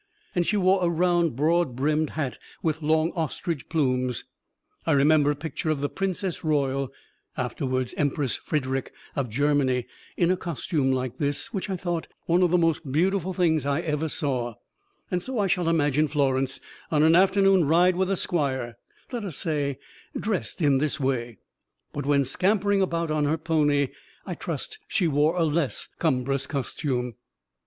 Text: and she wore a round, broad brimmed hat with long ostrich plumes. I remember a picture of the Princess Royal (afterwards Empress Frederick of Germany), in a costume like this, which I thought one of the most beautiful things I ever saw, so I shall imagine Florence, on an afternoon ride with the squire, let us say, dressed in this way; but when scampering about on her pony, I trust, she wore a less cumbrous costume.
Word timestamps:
and 0.33 0.47
she 0.47 0.57
wore 0.57 0.83
a 0.83 0.89
round, 0.89 1.35
broad 1.35 1.75
brimmed 1.75 2.09
hat 2.17 2.39
with 2.63 2.81
long 2.81 3.11
ostrich 3.11 3.69
plumes. 3.69 4.23
I 4.83 4.93
remember 4.93 5.29
a 5.29 5.35
picture 5.35 5.69
of 5.69 5.79
the 5.79 5.89
Princess 5.89 6.43
Royal 6.43 6.91
(afterwards 7.37 7.93
Empress 7.97 8.35
Frederick 8.35 8.93
of 9.15 9.29
Germany), 9.29 9.85
in 10.17 10.31
a 10.31 10.37
costume 10.37 10.91
like 10.91 11.19
this, 11.19 11.53
which 11.53 11.69
I 11.69 11.75
thought 11.75 12.07
one 12.25 12.41
of 12.41 12.49
the 12.49 12.57
most 12.57 12.91
beautiful 12.91 13.31
things 13.31 13.63
I 13.63 13.81
ever 13.81 14.09
saw, 14.09 14.55
so 15.19 15.37
I 15.37 15.45
shall 15.45 15.69
imagine 15.69 16.07
Florence, 16.07 16.59
on 16.89 17.03
an 17.03 17.15
afternoon 17.15 17.65
ride 17.67 17.95
with 17.95 18.07
the 18.07 18.17
squire, 18.17 18.79
let 19.11 19.23
us 19.23 19.37
say, 19.37 19.77
dressed 20.19 20.63
in 20.63 20.79
this 20.79 20.99
way; 20.99 21.37
but 21.93 22.07
when 22.07 22.23
scampering 22.23 22.81
about 22.81 23.11
on 23.11 23.25
her 23.25 23.37
pony, 23.37 23.89
I 24.25 24.33
trust, 24.33 24.79
she 24.87 25.07
wore 25.07 25.35
a 25.35 25.43
less 25.45 25.89
cumbrous 25.99 26.47
costume. 26.47 27.13